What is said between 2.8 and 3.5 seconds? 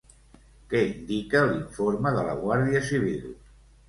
Civil?